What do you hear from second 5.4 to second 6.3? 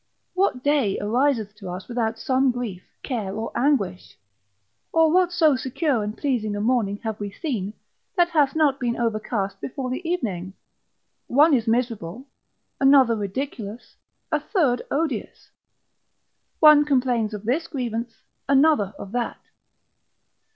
secure and